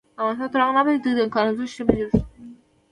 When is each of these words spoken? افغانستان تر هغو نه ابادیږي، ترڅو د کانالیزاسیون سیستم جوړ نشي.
افغانستان 0.19 0.49
تر 0.53 0.59
هغو 0.63 0.75
نه 0.75 0.79
ابادیږي، 0.81 1.03
ترڅو 1.03 1.27
د 1.29 1.33
کانالیزاسیون 1.33 1.71
سیستم 1.77 1.97
جوړ 1.99 2.09
نشي. 2.09 2.21